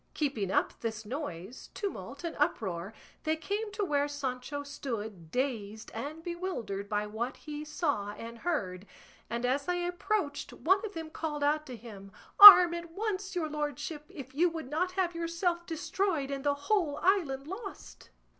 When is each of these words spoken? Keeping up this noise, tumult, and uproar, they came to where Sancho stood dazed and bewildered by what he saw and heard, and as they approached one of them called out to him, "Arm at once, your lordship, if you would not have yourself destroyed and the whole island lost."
Keeping 0.15 0.49
up 0.49 0.79
this 0.79 1.05
noise, 1.05 1.69
tumult, 1.75 2.23
and 2.23 2.35
uproar, 2.39 2.91
they 3.23 3.35
came 3.35 3.71
to 3.73 3.85
where 3.85 4.07
Sancho 4.07 4.63
stood 4.63 5.29
dazed 5.29 5.91
and 5.93 6.23
bewildered 6.23 6.89
by 6.89 7.05
what 7.05 7.37
he 7.37 7.63
saw 7.63 8.09
and 8.13 8.39
heard, 8.39 8.87
and 9.29 9.45
as 9.45 9.67
they 9.67 9.85
approached 9.85 10.53
one 10.53 10.83
of 10.83 10.95
them 10.95 11.11
called 11.11 11.43
out 11.43 11.67
to 11.67 11.75
him, 11.75 12.11
"Arm 12.39 12.73
at 12.73 12.89
once, 12.89 13.35
your 13.35 13.47
lordship, 13.47 14.05
if 14.09 14.33
you 14.33 14.49
would 14.49 14.71
not 14.71 14.93
have 14.93 15.13
yourself 15.13 15.67
destroyed 15.67 16.31
and 16.31 16.43
the 16.45 16.55
whole 16.55 16.97
island 17.03 17.45
lost." 17.45 18.09